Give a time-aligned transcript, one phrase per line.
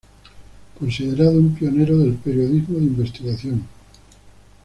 [0.79, 3.67] Considerado un pionero del periodismo de investigación.